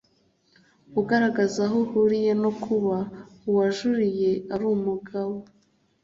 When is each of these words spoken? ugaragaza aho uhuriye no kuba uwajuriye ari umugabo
ugaragaza 0.99 1.59
aho 1.67 1.77
uhuriye 1.85 2.31
no 2.43 2.51
kuba 2.63 2.97
uwajuriye 3.49 4.29
ari 4.53 4.65
umugabo 4.75 5.35